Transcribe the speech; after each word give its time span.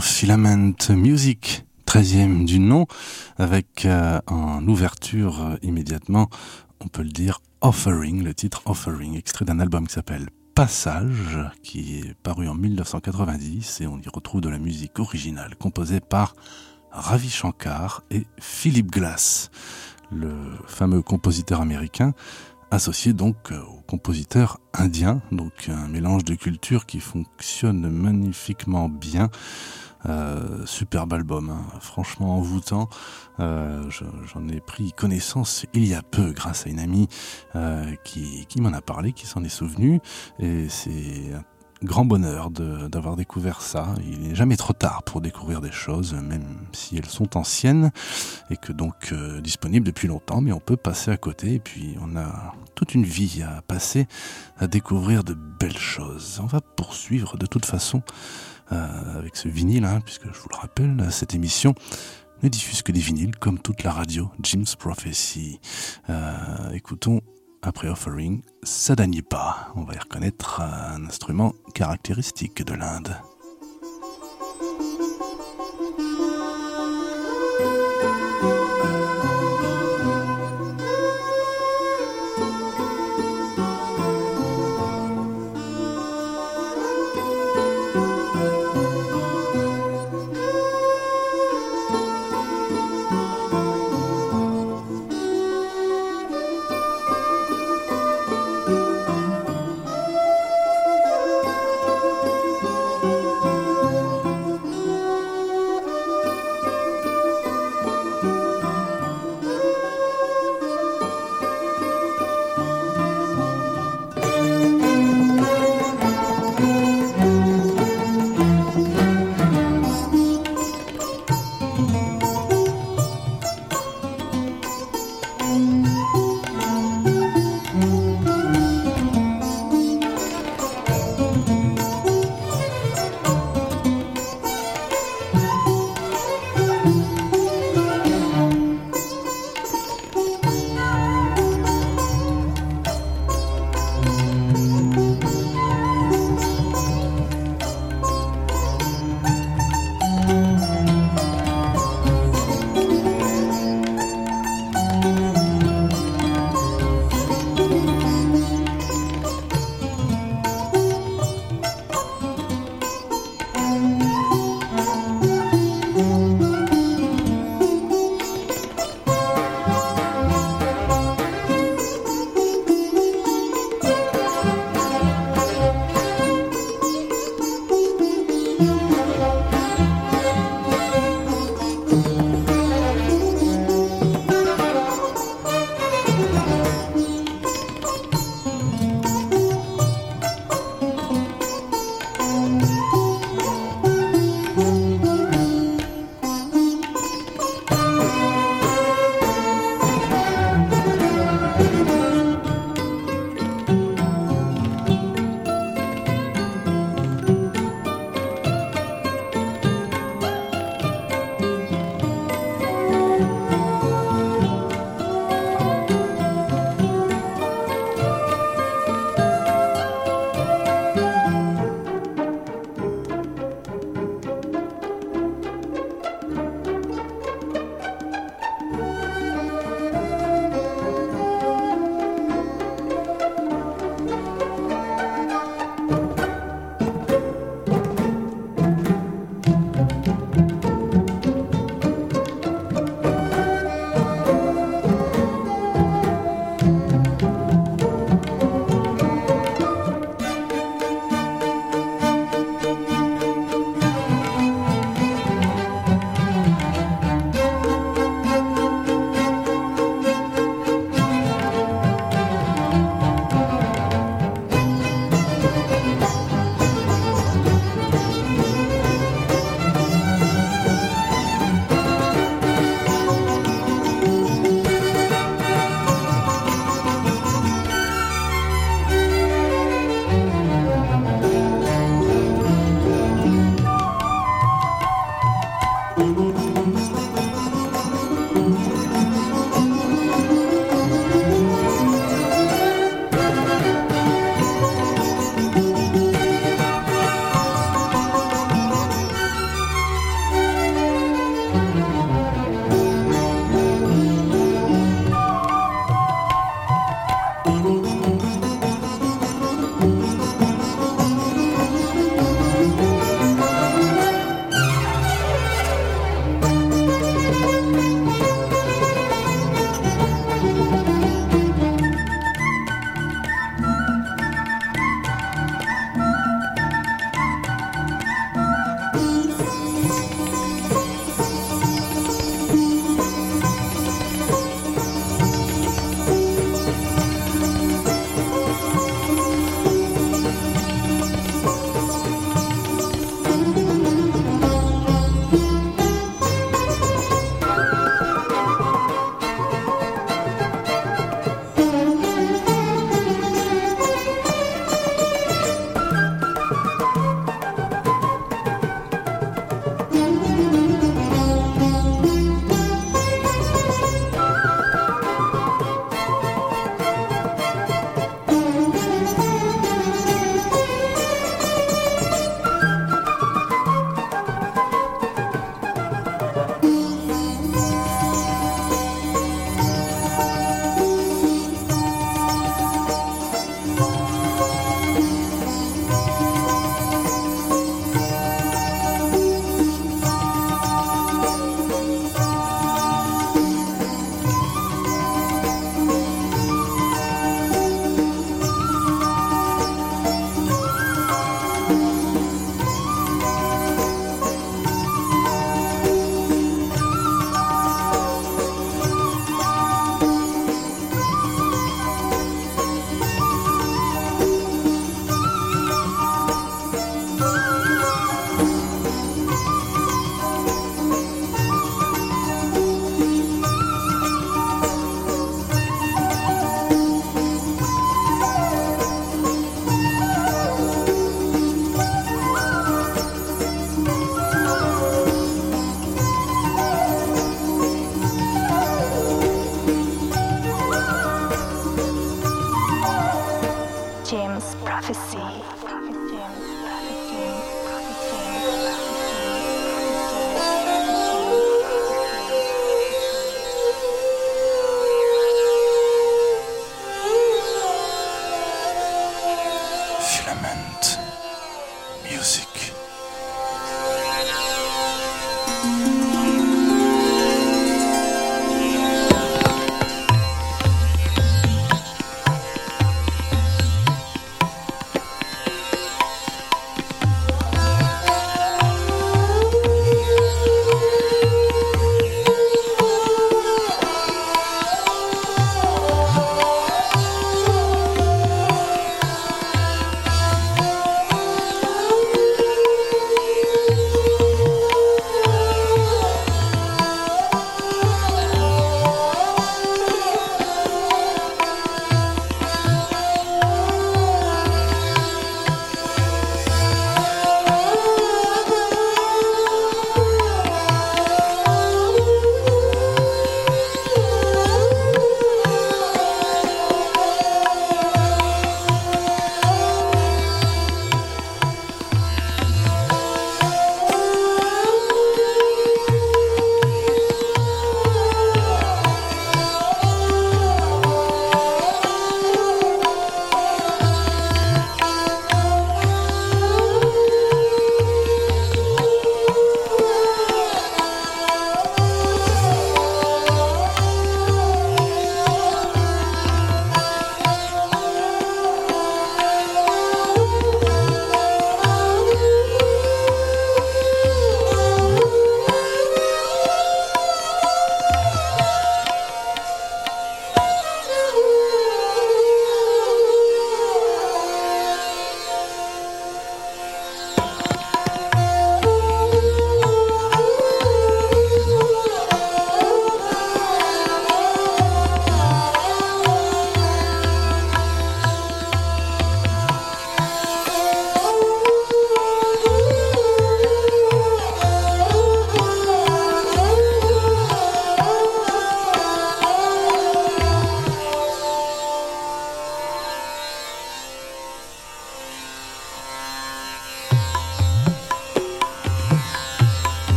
Filament 0.00 0.74
Music, 0.90 1.64
13e 1.86 2.44
du 2.44 2.58
nom, 2.58 2.86
avec 3.36 3.84
euh, 3.84 4.20
en 4.26 4.66
ouverture 4.66 5.42
euh, 5.42 5.56
immédiatement, 5.62 6.28
on 6.80 6.88
peut 6.88 7.02
le 7.02 7.10
dire, 7.10 7.40
Offering, 7.60 8.22
le 8.22 8.34
titre 8.34 8.62
Offering, 8.66 9.16
extrait 9.16 9.44
d'un 9.44 9.60
album 9.60 9.86
qui 9.86 9.94
s'appelle 9.94 10.28
Passage, 10.54 11.38
qui 11.62 11.98
est 11.98 12.14
paru 12.22 12.48
en 12.48 12.54
1990 12.54 13.80
et 13.80 13.86
on 13.86 13.98
y 13.98 14.08
retrouve 14.08 14.40
de 14.40 14.48
la 14.48 14.58
musique 14.58 14.98
originale 14.98 15.54
composée 15.56 16.00
par 16.00 16.34
Ravi 16.90 17.30
Shankar 17.30 18.02
et 18.10 18.26
Philip 18.40 18.90
Glass, 18.90 19.50
le 20.10 20.32
fameux 20.66 21.02
compositeur 21.02 21.60
américain 21.60 22.12
associé 22.70 23.12
donc 23.12 23.36
euh, 23.50 23.60
au 23.62 23.80
compositeur 23.86 24.60
indien, 24.74 25.22
donc 25.32 25.68
un 25.68 25.88
mélange 25.88 26.24
de 26.24 26.34
cultures 26.34 26.86
qui 26.86 27.00
fonctionne 27.00 27.88
magnifiquement 27.88 28.88
bien. 28.88 29.30
Euh, 30.06 30.64
superbe 30.64 31.12
album, 31.12 31.50
hein. 31.50 31.78
franchement 31.80 32.36
envoûtant. 32.36 32.88
Euh, 33.40 33.82
J'en 33.90 34.48
ai 34.48 34.60
pris 34.60 34.92
connaissance 34.92 35.66
il 35.74 35.86
y 35.86 35.94
a 35.94 36.02
peu 36.02 36.32
grâce 36.32 36.66
à 36.66 36.70
une 36.70 36.78
amie 36.78 37.08
euh, 37.56 37.94
qui, 38.04 38.46
m'en 38.60 38.72
a 38.72 38.80
parlé, 38.80 39.12
qui 39.12 39.26
s'en 39.26 39.42
est 39.44 39.48
souvenu. 39.48 40.00
Et 40.38 40.68
c'est 40.68 41.32
un 41.34 41.42
grand 41.84 42.04
bonheur 42.04 42.50
d'avoir 42.50 43.16
découvert 43.16 43.60
ça. 43.60 43.94
Il 44.04 44.20
n'est 44.20 44.34
jamais 44.34 44.56
trop 44.56 44.72
tard 44.72 45.02
pour 45.02 45.20
découvrir 45.20 45.60
des 45.60 45.72
choses, 45.72 46.14
même 46.14 46.58
si 46.72 46.96
elles 46.96 47.06
sont 47.06 47.36
anciennes 47.36 47.90
et 48.50 48.56
que 48.56 48.72
donc 48.72 49.14
disponibles 49.42 49.86
depuis 49.86 50.08
longtemps, 50.08 50.40
mais 50.40 50.52
on 50.52 50.60
peut 50.60 50.76
passer 50.76 51.10
à 51.10 51.16
côté 51.16 51.54
et 51.54 51.60
puis 51.60 51.96
on 52.00 52.16
a 52.16 52.54
toute 52.74 52.94
une 52.94 53.04
vie 53.04 53.42
à 53.42 53.62
passer 53.62 54.06
à 54.58 54.66
découvrir 54.66 55.22
de 55.22 55.34
belles 55.34 55.78
choses. 55.78 56.40
On 56.42 56.46
va 56.46 56.60
poursuivre 56.60 57.36
de 57.36 57.46
toute 57.46 57.66
façon 57.66 58.02
euh, 58.72 59.18
avec 59.18 59.36
ce 59.36 59.48
vinyle, 59.48 59.84
hein, 59.84 60.00
puisque 60.04 60.26
je 60.32 60.38
vous 60.40 60.48
le 60.50 60.56
rappelle, 60.56 61.06
cette 61.10 61.34
émission 61.34 61.74
ne 62.42 62.48
diffuse 62.48 62.82
que 62.82 62.92
des 62.92 63.00
vinyles 63.00 63.36
comme 63.36 63.58
toute 63.58 63.82
la 63.82 63.92
radio 63.92 64.30
Jim's 64.40 64.76
Prophecy. 64.76 65.60
Euh, 66.08 66.70
écoutons 66.72 67.20
après 67.62 67.88
Offering, 67.88 68.42
Sadanipa. 68.62 69.72
On 69.74 69.82
va 69.82 69.94
y 69.94 69.98
reconnaître 69.98 70.60
un 70.60 71.04
instrument 71.06 71.54
caractéristique 71.74 72.64
de 72.64 72.74
l'Inde. 72.74 73.16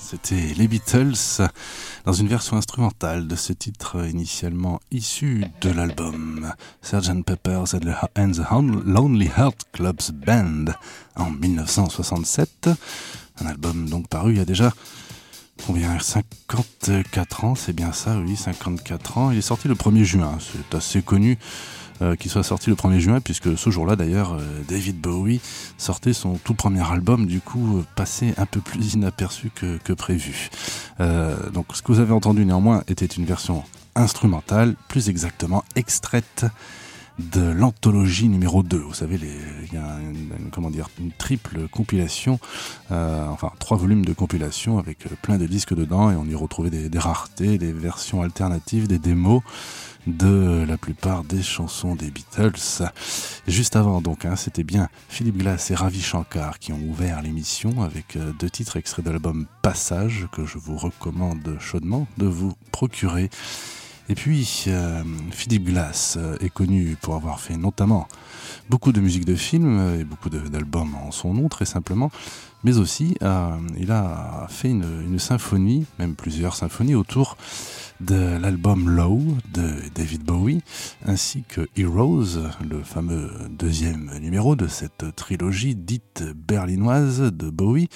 C'était 0.00 0.54
les 0.56 0.66
Beatles 0.66 1.46
dans 2.04 2.12
une 2.12 2.26
version 2.26 2.56
instrumentale 2.56 3.28
de 3.28 3.36
ce 3.36 3.52
titre 3.52 4.04
initialement 4.04 4.80
issu 4.90 5.44
de 5.60 5.70
l'album 5.70 6.52
Sgt. 6.82 7.22
Pepper's 7.24 7.74
and 7.74 8.32
the 8.32 8.84
Lonely 8.84 9.26
Heart 9.36 9.66
Club's 9.72 10.10
Band 10.10 10.72
en 11.14 11.30
1967. 11.30 12.70
Un 13.40 13.46
album 13.46 13.88
donc 13.88 14.08
paru 14.08 14.32
il 14.32 14.38
y 14.38 14.40
a 14.40 14.44
déjà 14.44 14.72
combien? 15.64 15.98
54 16.00 17.44
ans, 17.44 17.54
c'est 17.54 17.72
bien 17.72 17.92
ça, 17.92 18.18
oui, 18.18 18.34
54 18.34 19.18
ans. 19.18 19.30
Il 19.30 19.38
est 19.38 19.42
sorti 19.42 19.68
le 19.68 19.74
1er 19.74 20.04
juin, 20.04 20.38
c'est 20.40 20.76
assez 20.76 21.00
connu 21.00 21.38
euh, 22.00 22.14
qui 22.14 22.28
soit 22.28 22.44
sorti 22.44 22.70
le 22.70 22.76
1er 22.76 23.00
juin, 23.00 23.20
puisque 23.20 23.58
ce 23.58 23.70
jour-là 23.70 23.96
d'ailleurs, 23.96 24.34
euh, 24.34 24.62
David 24.68 25.00
Bowie 25.00 25.40
sortait 25.78 26.12
son 26.12 26.34
tout 26.34 26.54
premier 26.54 26.88
album, 26.88 27.26
du 27.26 27.40
coup 27.40 27.78
euh, 27.78 27.84
passé 27.96 28.34
un 28.36 28.46
peu 28.46 28.60
plus 28.60 28.94
inaperçu 28.94 29.50
que, 29.52 29.78
que 29.78 29.92
prévu. 29.92 30.48
donc 31.52 31.66
ce 31.74 31.82
que 31.82 31.90
vous 31.90 31.98
avez 31.98 32.12
entendu 32.12 32.44
néanmoins 32.44 32.84
était 32.86 33.06
une 33.06 33.24
version 33.24 33.64
instrumentale, 33.96 34.76
plus 34.86 35.08
exactement 35.08 35.64
extraite 35.74 36.46
de 37.18 37.50
l'anthologie 37.50 38.28
numéro 38.28 38.62
2. 38.62 38.78
Vous 38.78 38.94
savez, 38.94 39.18
il 39.18 39.74
y 39.74 39.76
a 39.76 39.98
une, 39.98 40.50
comment 40.52 40.70
dire, 40.70 40.88
une 41.00 41.10
triple 41.10 41.66
compilation, 41.68 42.38
enfin 42.90 43.50
trois 43.58 43.76
volumes 43.76 44.04
de 44.04 44.12
compilation 44.12 44.78
avec 44.78 44.98
plein 45.22 45.36
de 45.36 45.46
disques 45.46 45.74
dedans 45.74 46.12
et 46.12 46.14
on 46.14 46.26
y 46.26 46.34
retrouvait 46.36 46.70
des 46.70 46.98
raretés, 46.98 47.58
des 47.58 47.72
versions 47.72 48.22
alternatives, 48.22 48.86
des 48.86 49.00
démos 49.00 49.42
de 50.16 50.64
la 50.66 50.78
plupart 50.78 51.24
des 51.24 51.42
chansons 51.42 51.94
des 51.94 52.10
Beatles. 52.10 52.84
Juste 53.46 53.76
avant 53.76 54.00
donc, 54.00 54.24
hein, 54.24 54.36
c'était 54.36 54.64
bien 54.64 54.88
Philippe 55.08 55.38
Glass 55.38 55.70
et 55.70 55.74
Ravi 55.74 56.00
Shankar 56.00 56.58
qui 56.58 56.72
ont 56.72 56.80
ouvert 56.88 57.22
l'émission 57.22 57.82
avec 57.82 58.16
euh, 58.16 58.32
deux 58.38 58.48
titres 58.50 58.76
extraits 58.76 59.04
de 59.04 59.10
l'album 59.10 59.46
Passage 59.62 60.26
que 60.32 60.46
je 60.46 60.58
vous 60.58 60.76
recommande 60.76 61.56
chaudement 61.60 62.06
de 62.16 62.26
vous 62.26 62.54
procurer. 62.72 63.28
Et 64.08 64.14
puis, 64.14 64.64
euh, 64.68 65.02
Philippe 65.30 65.64
Glass 65.64 66.16
euh, 66.18 66.36
est 66.40 66.48
connu 66.48 66.96
pour 67.00 67.14
avoir 67.14 67.40
fait 67.40 67.56
notamment 67.56 68.08
beaucoup 68.70 68.92
de 68.92 69.00
musique 69.00 69.26
de 69.26 69.34
film 69.34 69.98
et 70.00 70.04
beaucoup 70.04 70.30
d'albums 70.30 70.94
en 70.94 71.10
son 71.10 71.34
nom, 71.34 71.48
très 71.48 71.66
simplement. 71.66 72.10
Mais 72.64 72.78
aussi, 72.78 73.14
il 73.20 73.92
a 73.92 74.46
fait 74.48 74.70
une, 74.70 75.04
une, 75.06 75.18
symphonie, 75.20 75.86
même 76.00 76.16
plusieurs 76.16 76.56
symphonies, 76.56 76.96
autour 76.96 77.36
de 78.00 78.38
l'album 78.38 78.88
Low 78.88 79.20
de 79.52 79.74
David 79.94 80.22
Bowie, 80.22 80.62
ainsi 81.04 81.42
que 81.48 81.66
Heroes, 81.76 82.38
le 82.68 82.82
fameux 82.82 83.30
deuxième 83.50 84.10
numéro 84.20 84.56
de 84.56 84.68
cette 84.68 85.14
trilogie 85.16 85.74
dite 85.74 86.22
berlinoise 86.34 87.20
de 87.20 87.50
Bowie. 87.50 87.88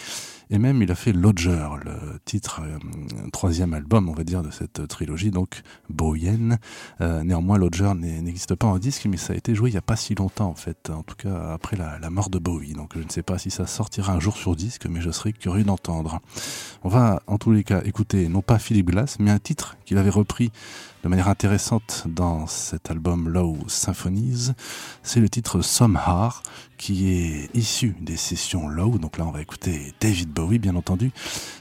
Et 0.52 0.58
même 0.58 0.82
il 0.82 0.92
a 0.92 0.94
fait 0.94 1.12
Lodger, 1.12 1.66
le 1.82 2.18
titre, 2.26 2.60
euh, 2.62 3.30
troisième 3.32 3.72
album, 3.72 4.10
on 4.10 4.12
va 4.12 4.22
dire, 4.22 4.42
de 4.42 4.50
cette 4.50 4.86
trilogie, 4.86 5.30
donc 5.30 5.62
bowienne. 5.88 6.58
Euh, 7.00 7.24
néanmoins, 7.24 7.56
Lodger 7.56 7.94
n'existe 7.94 8.54
pas 8.54 8.66
en 8.66 8.78
disque, 8.78 9.06
mais 9.06 9.16
ça 9.16 9.32
a 9.32 9.36
été 9.36 9.54
joué 9.54 9.70
il 9.70 9.72
n'y 9.72 9.78
a 9.78 9.82
pas 9.82 9.96
si 9.96 10.14
longtemps, 10.14 10.50
en 10.50 10.54
fait, 10.54 10.90
en 10.90 11.02
tout 11.02 11.16
cas 11.16 11.54
après 11.54 11.78
la, 11.78 12.10
mort 12.10 12.28
de 12.28 12.38
Bowie. 12.38 12.74
Donc 12.74 12.90
je 12.94 13.02
ne 13.02 13.08
sais 13.08 13.22
pas 13.22 13.38
si 13.38 13.50
ça 13.50 13.66
sortira 13.66 14.12
un 14.12 14.20
jour 14.20 14.36
sur 14.36 14.54
disque, 14.54 14.84
mais 14.84 15.00
je 15.00 15.10
serais 15.10 15.32
curieux 15.32 15.64
d'entendre. 15.64 16.20
On 16.84 16.90
va, 16.90 17.22
en 17.26 17.38
tous 17.38 17.52
les 17.52 17.64
cas, 17.64 17.80
écouter 17.86 18.28
non 18.28 18.42
pas 18.42 18.58
Philip 18.58 18.90
Glass, 18.90 19.16
mais 19.20 19.30
un 19.30 19.38
titre 19.38 19.78
qu'il 19.86 19.96
avait 19.96 20.10
repris 20.10 20.52
de 21.02 21.08
manière 21.08 21.28
intéressante 21.28 22.04
dans 22.06 22.46
cet 22.46 22.90
album 22.90 23.28
Low 23.28 23.56
Symphonies, 23.66 24.52
c'est 25.02 25.20
le 25.20 25.28
titre 25.28 25.60
Somehow 25.60 26.30
qui 26.78 27.12
est 27.12 27.50
issu 27.54 27.96
des 28.00 28.16
sessions 28.16 28.68
Low. 28.68 28.98
Donc 28.98 29.18
là, 29.18 29.26
on 29.26 29.30
va 29.30 29.40
écouter 29.40 29.94
David 30.00 30.30
Bowie, 30.30 30.58
bien 30.58 30.76
entendu, 30.76 31.10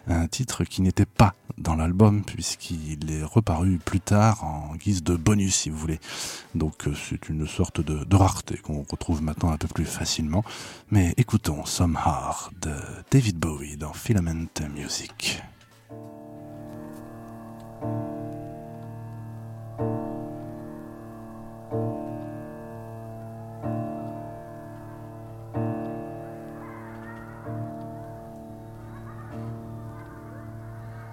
un 0.08 0.27
titre 0.27 0.63
qui 0.63 0.82
n'était 0.82 1.06
pas 1.06 1.34
dans 1.58 1.75
l'album 1.75 2.23
puisqu'il 2.23 3.12
est 3.12 3.23
reparu 3.23 3.80
plus 3.84 3.99
tard 3.99 4.43
en 4.43 4.75
guise 4.75 5.04
de 5.04 5.15
bonus, 5.15 5.56
si 5.56 5.69
vous 5.69 5.77
voulez. 5.77 5.99
Donc 6.56 6.88
euh, 6.88 6.93
c'est 6.93 7.30
une 7.30 7.47
sorte 7.47 7.82
de, 7.82 8.15
rareté 8.15 8.58
qu'on 8.58 8.84
retrouve 8.84 9.21
maintenant 9.21 9.51
un 9.51 9.58
peu 9.58 9.67
plus 9.67 9.86
facilement. 9.86 10.43
Mais 10.91 11.13
écoutons 11.17 11.65
Somehow 11.65 12.49
de 12.62 12.73
David 13.10 13.38
Bowie 13.38 13.77
dans 13.77 13.93
Filament 13.93 14.47
Music. 14.73 15.41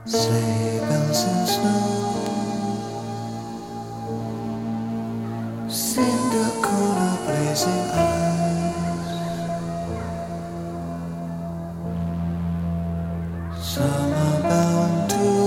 Sleigh 0.09 0.81
bells 0.88 1.25
and 1.25 1.47
snow, 1.47 2.09
blazing 7.27 7.90
eyes. 7.92 9.09
Summer 13.61 14.33
bound 14.49 15.11
to 15.11 15.38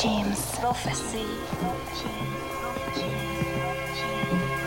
James. 0.00 0.56
Prophecy. 0.58 1.26
Prophecy. 1.60 2.08
Prophecy. 2.96 4.59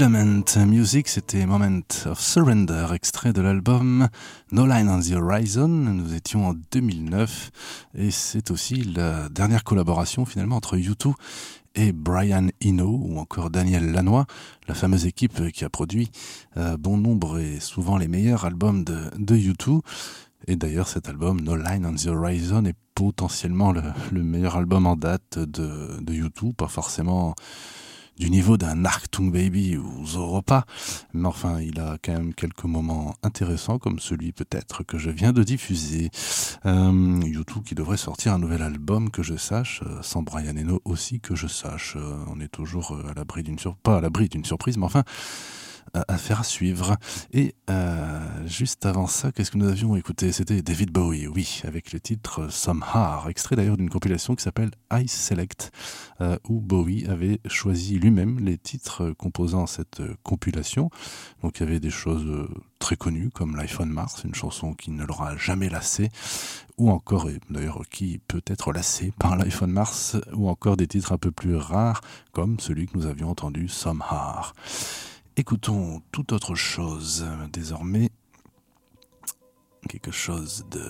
Filament 0.00 0.56
Music, 0.66 1.08
c'était 1.08 1.44
Moment 1.44 1.82
of 2.06 2.18
Surrender, 2.18 2.86
extrait 2.94 3.34
de 3.34 3.42
l'album 3.42 4.08
No 4.50 4.64
Line 4.64 4.88
on 4.88 4.98
the 4.98 5.12
Horizon. 5.12 5.68
Nous 5.68 6.14
étions 6.14 6.48
en 6.48 6.54
2009 6.72 7.50
et 7.96 8.10
c'est 8.10 8.50
aussi 8.50 8.76
la 8.76 9.28
dernière 9.28 9.62
collaboration 9.62 10.24
finalement 10.24 10.56
entre 10.56 10.78
U2 10.78 11.12
et 11.74 11.92
Brian 11.92 12.46
Eno 12.64 12.98
ou 12.98 13.18
encore 13.18 13.50
Daniel 13.50 13.92
Lanois, 13.92 14.24
la 14.68 14.74
fameuse 14.74 15.04
équipe 15.04 15.50
qui 15.50 15.66
a 15.66 15.68
produit 15.68 16.10
euh, 16.56 16.78
bon 16.78 16.96
nombre 16.96 17.38
et 17.38 17.60
souvent 17.60 17.98
les 17.98 18.08
meilleurs 18.08 18.46
albums 18.46 18.84
de, 18.84 19.02
de 19.18 19.36
U2. 19.36 19.82
Et 20.46 20.56
d'ailleurs, 20.56 20.88
cet 20.88 21.10
album, 21.10 21.42
No 21.42 21.56
Line 21.56 21.84
on 21.84 21.94
the 21.94 22.06
Horizon, 22.06 22.64
est 22.64 22.76
potentiellement 22.94 23.70
le, 23.70 23.82
le 24.10 24.22
meilleur 24.22 24.56
album 24.56 24.86
en 24.86 24.96
date 24.96 25.38
de, 25.38 26.00
de 26.00 26.12
U2, 26.14 26.54
pas 26.54 26.68
forcément 26.68 27.34
du 28.20 28.30
niveau 28.30 28.58
d'un 28.58 28.84
Arctung 28.84 29.32
Baby 29.32 29.78
ou 29.78 30.06
Zoropa, 30.06 30.66
mais 31.14 31.26
enfin, 31.26 31.58
il 31.60 31.80
a 31.80 31.96
quand 32.04 32.12
même 32.12 32.34
quelques 32.34 32.64
moments 32.64 33.14
intéressants, 33.22 33.78
comme 33.78 33.98
celui 33.98 34.32
peut-être 34.32 34.84
que 34.84 34.98
je 34.98 35.10
viens 35.10 35.32
de 35.32 35.42
diffuser. 35.42 36.10
Euh, 36.66 36.92
U2 36.92 37.62
qui 37.64 37.74
devrait 37.74 37.96
sortir 37.96 38.34
un 38.34 38.38
nouvel 38.38 38.60
album 38.60 39.10
que 39.10 39.22
je 39.22 39.36
sache, 39.36 39.80
euh, 39.86 40.02
sans 40.02 40.22
Brian 40.22 40.54
Eno 40.56 40.82
aussi 40.84 41.20
que 41.20 41.34
je 41.34 41.46
sache. 41.46 41.96
Euh, 41.96 42.14
on 42.28 42.40
est 42.40 42.48
toujours 42.48 42.94
à 43.08 43.14
l'abri 43.14 43.42
d'une 43.42 43.58
surprise, 43.58 43.80
pas 43.82 43.96
à 43.96 44.00
l'abri 44.02 44.28
d'une 44.28 44.44
surprise, 44.44 44.76
mais 44.76 44.84
enfin, 44.84 45.04
affaire 45.94 46.40
à 46.40 46.44
suivre. 46.44 46.96
Et 47.32 47.54
euh, 47.68 48.46
juste 48.46 48.86
avant 48.86 49.06
ça, 49.06 49.32
qu'est-ce 49.32 49.50
que 49.50 49.58
nous 49.58 49.68
avions 49.68 49.96
écouté? 49.96 50.32
C'était 50.32 50.62
David 50.62 50.90
Bowie, 50.90 51.26
oui, 51.26 51.62
avec 51.64 51.92
le 51.92 52.00
titre 52.00 52.50
Somehow, 52.50 53.28
extrait 53.28 53.56
d'ailleurs 53.56 53.76
d'une 53.76 53.90
compilation 53.90 54.34
qui 54.34 54.42
s'appelle 54.42 54.70
I 54.92 55.08
Select, 55.08 55.72
euh, 56.20 56.38
où 56.48 56.60
Bowie 56.60 57.06
avait 57.06 57.40
choisi 57.46 57.98
lui-même 57.98 58.38
les 58.40 58.58
titres 58.58 59.10
composant 59.12 59.66
cette 59.66 60.02
compilation. 60.22 60.90
Donc 61.42 61.58
il 61.58 61.66
y 61.66 61.66
avait 61.66 61.80
des 61.80 61.90
choses 61.90 62.48
très 62.78 62.96
connues 62.96 63.30
comme 63.30 63.56
Life 63.60 63.78
on 63.80 63.86
Mars, 63.86 64.22
une 64.24 64.34
chanson 64.34 64.74
qui 64.74 64.90
ne 64.90 65.04
l'aura 65.04 65.36
jamais 65.36 65.68
lassé, 65.68 66.08
ou 66.78 66.90
encore, 66.90 67.28
d'ailleurs 67.50 67.82
qui 67.90 68.18
peut 68.26 68.42
être 68.46 68.72
lassé 68.72 69.12
par 69.18 69.36
Life 69.36 69.62
on 69.62 69.68
Mars, 69.68 70.16
ou 70.34 70.48
encore 70.48 70.76
des 70.76 70.86
titres 70.86 71.12
un 71.12 71.18
peu 71.18 71.30
plus 71.30 71.56
rares 71.56 72.00
comme 72.32 72.58
celui 72.58 72.86
que 72.86 72.96
nous 72.96 73.06
avions 73.06 73.30
entendu 73.30 73.68
Somehow. 73.68 74.52
Écoutons 75.36 76.02
toute 76.12 76.32
autre 76.32 76.54
chose 76.54 77.26
désormais. 77.52 78.10
Quelque 79.88 80.10
chose 80.10 80.66
de 80.70 80.84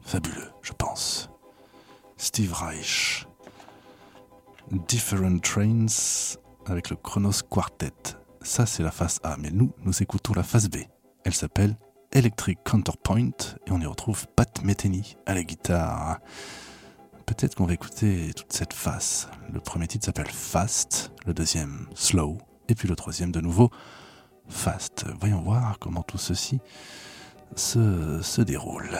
fabuleux, 0.00 0.50
je 0.62 0.72
pense. 0.72 1.30
Steve 2.16 2.52
Reich. 2.52 3.26
Different 4.88 5.40
Trains 5.40 6.36
avec 6.66 6.90
le 6.90 6.96
Chronos 6.96 7.42
Quartet. 7.48 7.92
Ça, 8.42 8.66
c'est 8.66 8.82
la 8.82 8.90
face 8.90 9.20
A. 9.22 9.36
Mais 9.36 9.50
nous, 9.50 9.72
nous 9.84 10.02
écoutons 10.02 10.32
la 10.34 10.42
face 10.42 10.68
B. 10.68 10.78
Elle 11.24 11.34
s'appelle 11.34 11.76
Electric 12.12 12.58
Counterpoint 12.64 13.36
et 13.66 13.70
on 13.70 13.80
y 13.80 13.86
retrouve 13.86 14.26
Pat 14.34 14.62
Metheny 14.64 15.16
à 15.26 15.34
la 15.34 15.44
guitare. 15.44 16.18
Peut-être 17.26 17.54
qu'on 17.54 17.66
va 17.66 17.74
écouter 17.74 18.32
toute 18.34 18.52
cette 18.52 18.72
face. 18.72 19.28
Le 19.52 19.60
premier 19.60 19.86
titre 19.86 20.06
s'appelle 20.06 20.30
Fast, 20.30 21.12
le 21.26 21.34
deuxième 21.34 21.86
Slow, 21.94 22.38
et 22.68 22.74
puis 22.74 22.88
le 22.88 22.96
troisième 22.96 23.32
de 23.32 23.40
nouveau 23.40 23.70
Fast. 24.48 25.06
Voyons 25.18 25.40
voir 25.40 25.78
comment 25.78 26.02
tout 26.02 26.18
ceci 26.18 26.60
se, 27.54 28.20
se 28.22 28.42
déroule. 28.42 28.98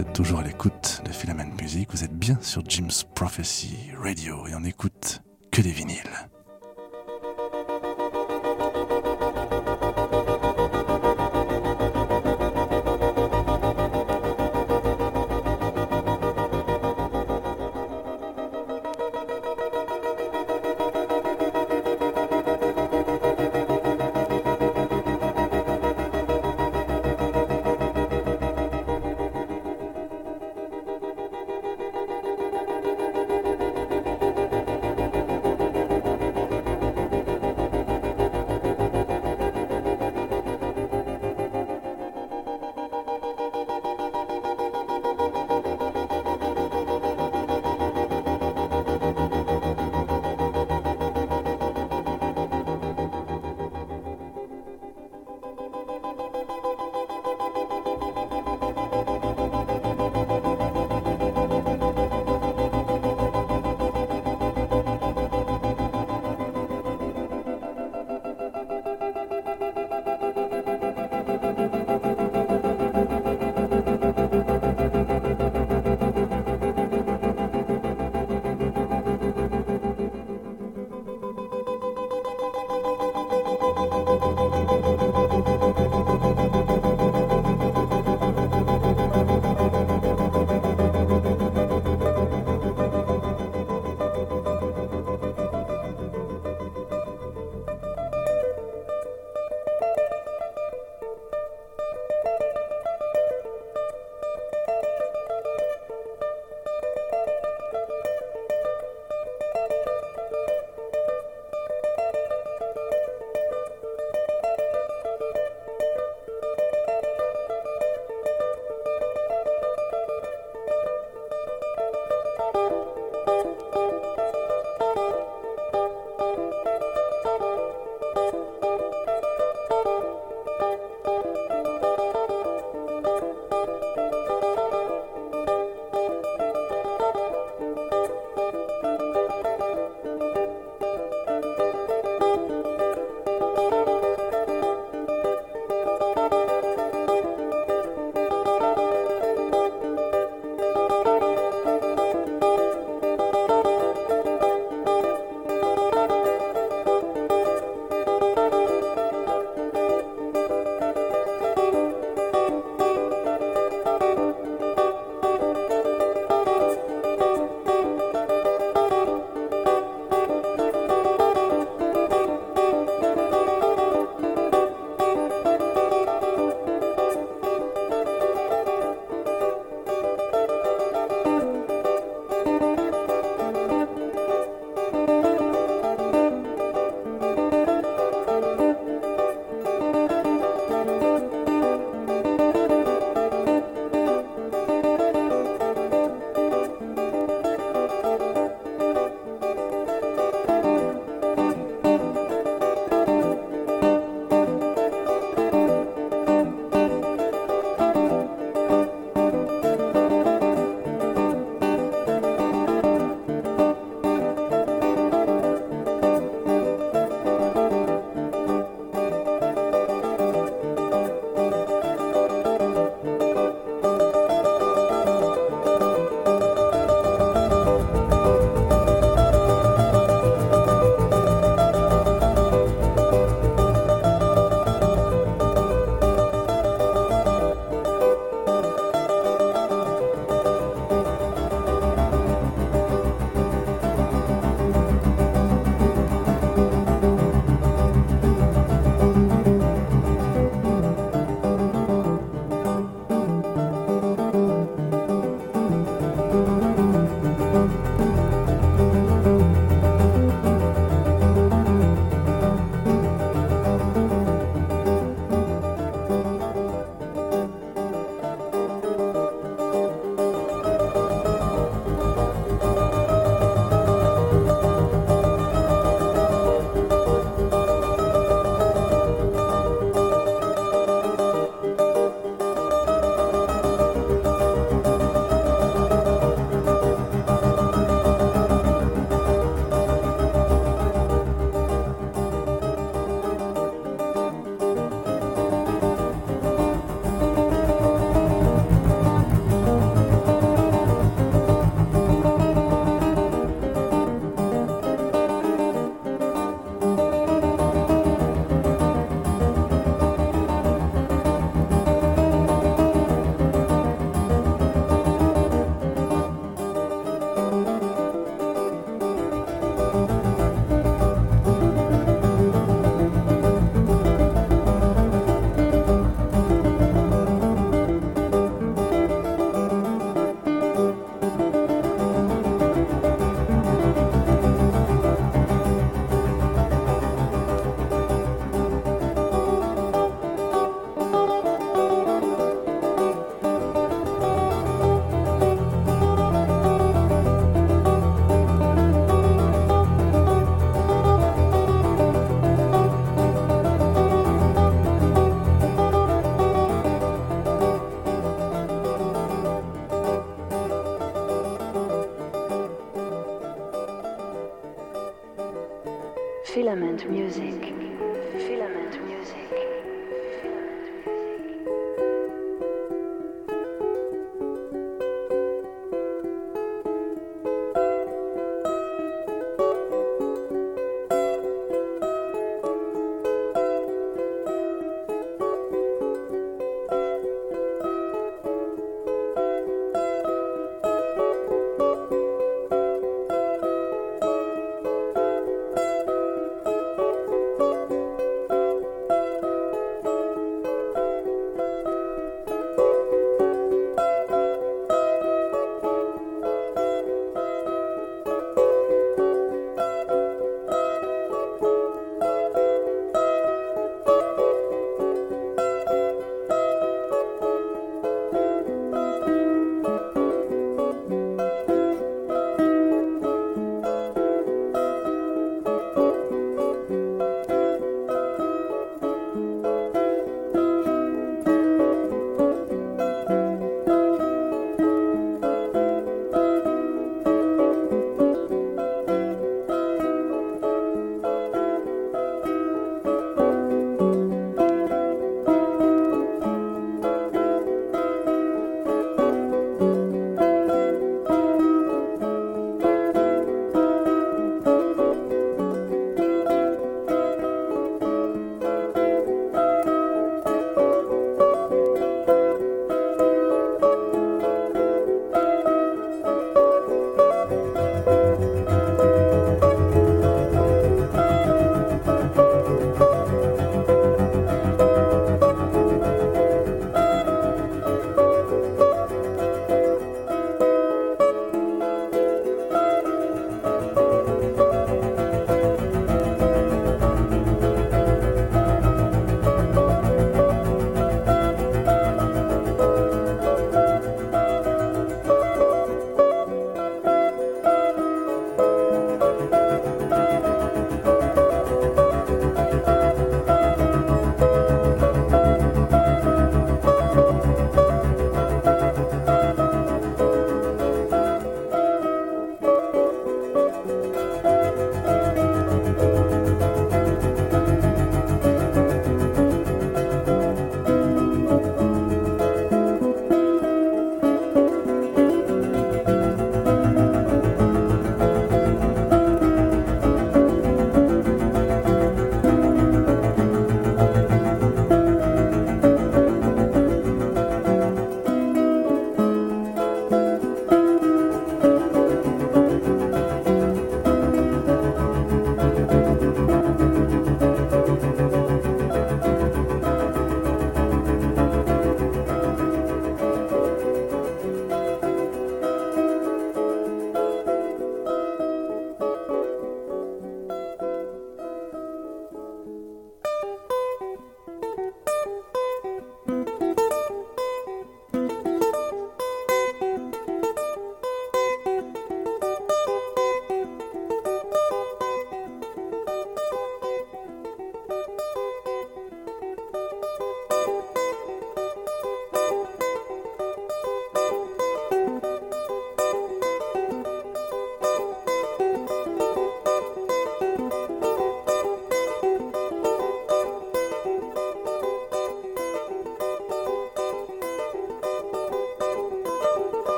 Êtes 0.00 0.14
toujours 0.14 0.38
à 0.38 0.42
l'écoute 0.42 1.02
de 1.04 1.12
Filament 1.12 1.52
Music, 1.60 1.90
vous 1.90 2.04
êtes 2.04 2.16
bien 2.16 2.38
sur 2.40 2.62
Jim's 2.66 3.04
Prophecy 3.04 3.90
Radio 4.02 4.46
et 4.46 4.54
on 4.54 4.64
écoute 4.64 5.20
que 5.50 5.60
des 5.60 5.72
vinyles. 5.72 6.30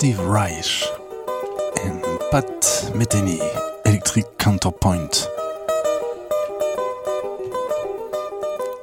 Steve 0.00 0.30
Reich 0.30 0.88
et 1.76 1.90
Pat 2.30 2.90
Metheny, 2.94 3.38
Electric 3.84 4.24
Counterpoint. 4.38 5.10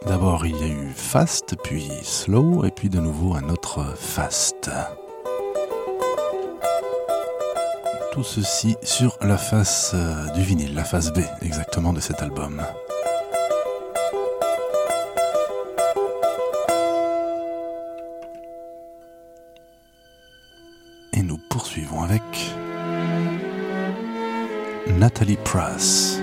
D'abord, 0.05 0.45
il 0.45 0.55
y 0.57 0.63
a 0.63 0.67
eu 0.67 0.93
Fast, 0.95 1.55
puis 1.63 1.89
Slow, 2.03 2.65
et 2.65 2.69
puis 2.69 2.89
de 2.89 2.99
nouveau 2.99 3.33
un 3.33 3.49
autre 3.49 3.83
Fast. 3.97 4.69
Tout 8.11 8.23
ceci 8.23 8.77
sur 8.83 9.17
la 9.21 9.39
face 9.39 9.93
euh, 9.95 10.29
du 10.35 10.43
vinyle, 10.43 10.75
la 10.75 10.83
face 10.83 11.11
B 11.11 11.21
exactement 11.41 11.93
de 11.93 11.99
cet 11.99 12.21
album. 12.21 12.61
Avec 22.03 22.21
Nathalie 24.87 25.37
Prass. 25.43 26.16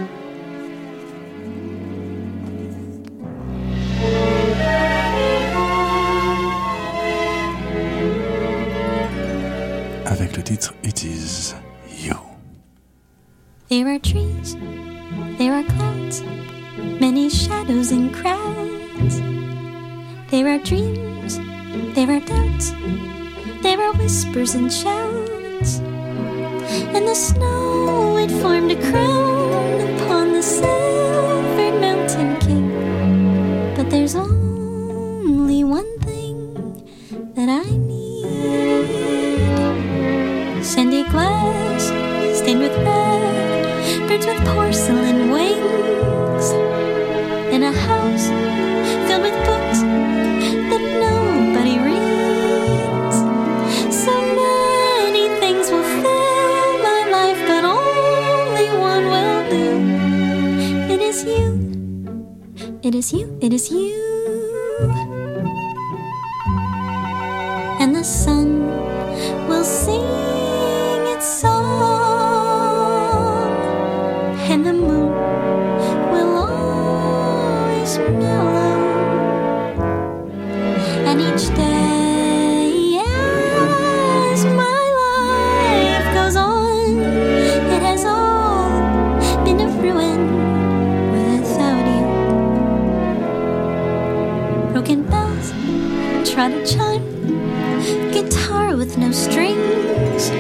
Try 96.45 96.59
to 96.59 96.67
chime. 96.67 98.13
Guitar 98.13 98.77
with 98.77 98.99
no 98.99 99.11
strings, 99.13 100.31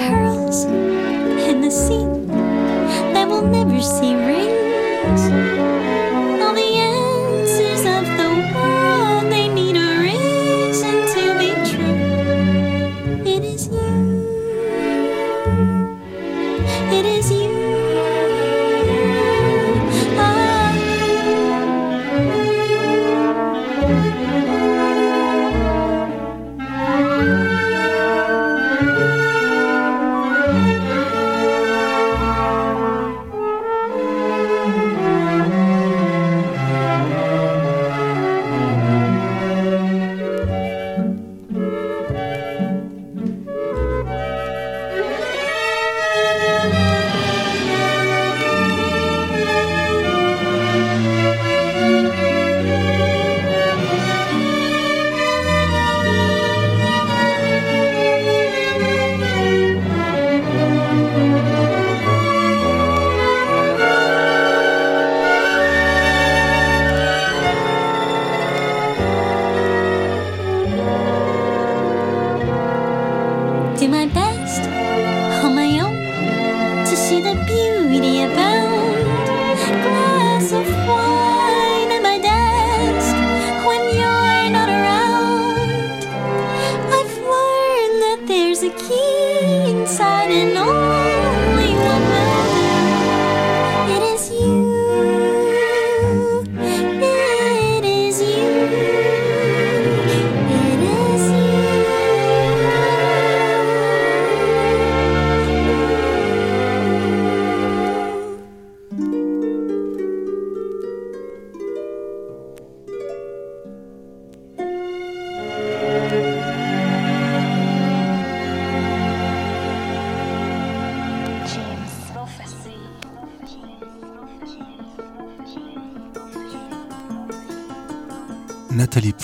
pearls 0.00 0.64
in 0.64 1.60
the 1.60 1.70
sea. 1.70 2.06
That 3.12 3.28
will 3.28 3.46
never 3.46 3.80
see 3.82 4.14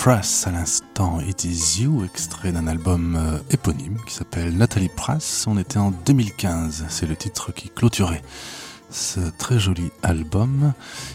Prass 0.03 0.47
à 0.47 0.51
l'instant 0.51 1.21
It 1.21 1.45
Is 1.45 1.81
You, 1.81 2.03
extrait 2.03 2.51
d'un 2.51 2.67
album 2.67 3.15
euh, 3.15 3.37
éponyme 3.51 3.97
qui 4.05 4.13
s'appelle 4.13 4.57
Nathalie 4.57 4.89
Prass. 4.89 5.45
On 5.47 5.57
était 5.57 5.77
en 5.77 5.91
2015, 5.91 6.83
c'est 6.89 7.05
le 7.05 7.15
titre 7.15 7.53
qui 7.53 7.69
clôturait 7.69 8.21
ce 8.89 9.21
très 9.37 9.59
joli 9.59 9.91
album. 10.01 10.73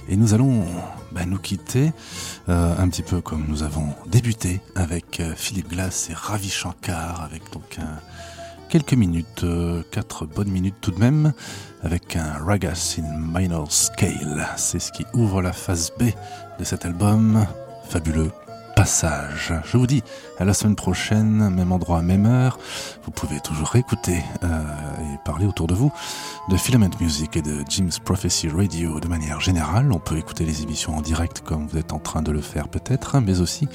Et 0.09 0.17
nous 0.17 0.33
allons 0.33 0.65
bah, 1.13 1.27
nous 1.27 1.37
quitter 1.37 1.93
euh, 2.49 2.75
un 2.79 2.89
petit 2.89 3.03
peu 3.03 3.21
comme 3.21 3.45
nous 3.47 3.63
avons 3.63 3.95
débuté 4.07 4.63
avec 4.75 5.21
euh, 5.21 5.35
Philippe 5.37 5.69
Glass 5.69 6.09
et 6.09 6.15
Ravi 6.15 6.49
Shankar, 6.49 7.21
avec 7.23 7.43
donc 7.53 7.77
quelques 8.71 8.95
minutes, 8.95 9.45
euh, 9.45 9.83
quatre 9.91 10.25
bonnes 10.25 10.49
minutes 10.49 10.77
tout 10.81 10.93
de 10.93 10.99
même, 10.99 11.35
avec 11.83 12.17
un 12.17 12.43
Ragas 12.43 12.97
in 12.99 13.39
Minor 13.39 13.71
Scale. 13.71 14.49
C'est 14.57 14.79
ce 14.79 14.93
qui 14.93 15.05
ouvre 15.13 15.43
la 15.43 15.53
phase 15.53 15.93
B 16.01 16.05
de 16.59 16.65
cet 16.65 16.87
album 16.87 17.47
fabuleux, 17.91 18.31
passage. 18.79 19.53
Je 19.65 19.77
vous 19.77 19.89
dis 19.89 20.05
à 20.39 20.45
la 20.45 20.55
semaine 20.55 20.77
prochaine, 20.77 21.51
même 21.51 21.73
endroit, 21.73 22.01
même 22.01 22.27
heure. 22.27 22.61
Vous 23.03 23.11
pouvez 23.11 23.41
toujours 23.41 23.75
écouter 23.75 24.23
euh, 24.45 24.63
et 25.01 25.19
parler 25.25 25.47
autour 25.47 25.67
de 25.67 25.75
vous 25.75 25.93
de 26.49 26.57
Filament 26.57 26.91
Music 27.01 27.37
et 27.37 27.43
de 27.43 27.65
Jim's 27.69 27.99
Prophecy 27.99 28.49
Radio 28.49 29.01
de 29.01 29.09
manière 29.09 29.41
générale. 29.41 29.91
On 29.91 29.99
peut 29.99 30.17
écouter 30.17 30.45
les 30.45 30.63
émissions 30.63 30.97
en 30.97 31.01
direct 31.01 31.43
comme 31.45 31.67
vous 31.67 31.77
êtes 31.77 31.93
en 31.93 31.99
train 31.99 32.23
de 32.23 32.31
le 32.31 32.41
faire 32.41 32.69
peut-être, 32.69 33.19
mais 33.19 33.41
aussi 33.41 33.67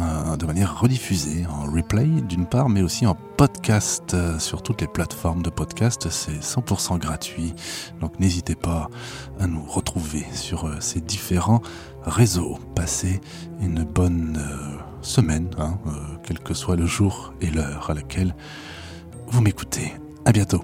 euh, 0.00 0.36
de 0.36 0.44
manière 0.44 0.76
rediffusée 0.80 1.46
en 1.46 1.70
replay 1.70 2.06
d'une 2.06 2.46
part, 2.46 2.68
mais 2.68 2.82
aussi 2.82 3.06
en 3.06 3.16
podcast 3.36 4.12
euh, 4.14 4.40
sur 4.40 4.64
toutes 4.64 4.80
les 4.80 4.88
plateformes 4.88 5.44
de 5.44 5.50
podcast. 5.50 6.08
C'est 6.10 6.40
100% 6.40 6.98
gratuit, 6.98 7.54
donc 8.00 8.18
n'hésitez 8.18 8.56
pas 8.56 8.90
à 9.38 9.46
nous 9.46 9.64
retrouver 9.64 10.26
sur 10.32 10.68
ces 10.82 11.00
différents 11.00 11.62
réseaux. 12.04 12.58
Passez 12.74 13.20
une 13.60 13.84
bonne 13.84 14.40
semaine, 15.02 15.48
hein, 15.58 15.78
quel 16.24 16.38
que 16.38 16.54
soit 16.54 16.76
le 16.76 16.86
jour 16.86 17.34
et 17.40 17.50
l'heure 17.50 17.90
à 17.90 17.94
laquelle 17.94 18.34
vous 19.28 19.40
m'écoutez. 19.40 19.92
À 20.24 20.32
bientôt. 20.32 20.62